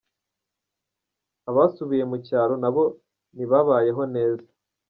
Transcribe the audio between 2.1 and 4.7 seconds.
mu cyaro nabo ntibabayeho neza.